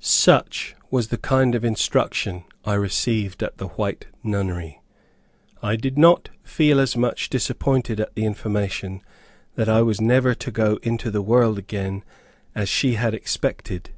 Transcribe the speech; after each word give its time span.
Such 0.00 0.74
was 0.90 1.06
the 1.10 1.16
kind 1.16 1.54
of 1.54 1.64
instruction 1.64 2.42
I 2.64 2.74
received 2.74 3.40
at 3.40 3.58
the 3.58 3.68
White 3.68 4.08
Nunnery. 4.24 4.82
I 5.62 5.76
did 5.76 5.96
not 5.96 6.28
feel 6.42 6.80
as 6.80 6.96
much 6.96 7.30
disappointed 7.30 8.00
at 8.00 8.12
the 8.16 8.24
information 8.24 9.00
that 9.54 9.68
I 9.68 9.82
was 9.82 10.00
never 10.00 10.34
to 10.34 10.50
go 10.50 10.80
into 10.82 11.12
the 11.12 11.22
world 11.22 11.56
again 11.56 12.02
as 12.52 12.68
she 12.68 12.94
had 12.94 13.14
expected. 13.14 13.90